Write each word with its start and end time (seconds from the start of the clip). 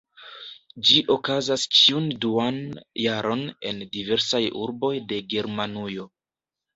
Ĝi 0.87 0.95
okazas 1.15 1.65
ĉiun 1.79 2.07
duan 2.23 2.57
jaron 3.01 3.43
en 3.73 3.83
diversaj 3.97 4.41
urboj 4.63 4.91
de 5.13 5.21
Germanujo. 5.35 6.07